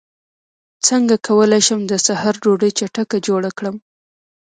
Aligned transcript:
څنګه 0.87 1.15
کولی 1.27 1.61
شم 1.67 1.79
د 1.87 1.93
سحر 2.05 2.33
ډوډۍ 2.43 2.71
چټکه 2.77 3.17
جوړه 3.27 3.49
کړم 3.57 3.75